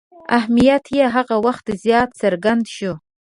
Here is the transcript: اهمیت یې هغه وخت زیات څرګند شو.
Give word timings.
اهمیت 0.37 0.85
یې 0.97 1.05
هغه 1.15 1.35
وخت 1.45 1.65
زیات 1.83 2.09
څرګند 2.21 2.63
شو. 2.75 2.93